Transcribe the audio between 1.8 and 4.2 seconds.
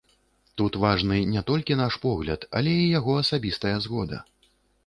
наш погляд, але і яго асабістая згода.